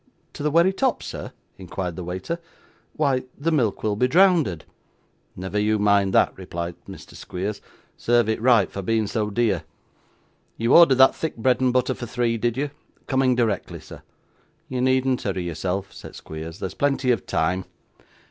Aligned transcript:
'To 0.33 0.41
the 0.41 0.49
wery 0.49 0.73
top, 0.73 1.03
sir?' 1.03 1.31
inquired 1.59 1.95
the 1.95 2.03
waiter. 2.03 2.39
'Why, 2.93 3.25
the 3.37 3.51
milk 3.51 3.83
will 3.83 3.95
be 3.95 4.07
drownded.' 4.07 4.65
'Never 5.35 5.59
you 5.59 5.77
mind 5.77 6.11
that,' 6.11 6.35
replied 6.35 6.73
Mr. 6.89 7.13
Squeers. 7.13 7.61
'Serve 7.97 8.27
it 8.27 8.41
right 8.41 8.71
for 8.71 8.81
being 8.81 9.05
so 9.05 9.29
dear. 9.29 9.63
You 10.57 10.75
ordered 10.75 10.95
that 10.95 11.13
thick 11.13 11.37
bread 11.37 11.61
and 11.61 11.71
butter 11.71 11.93
for 11.93 12.07
three, 12.07 12.39
did 12.39 12.57
you?' 12.57 12.71
'Coming 13.05 13.35
directly, 13.35 13.79
sir.' 13.79 14.01
'You 14.69 14.81
needn't 14.81 15.21
hurry 15.21 15.43
yourself,' 15.43 15.93
said 15.93 16.15
Squeers; 16.15 16.57
'there's 16.57 16.73
plenty 16.73 17.11
of 17.11 17.27
time. 17.27 17.65